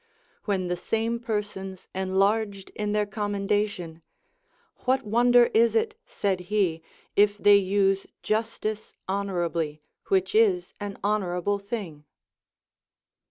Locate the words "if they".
7.15-7.57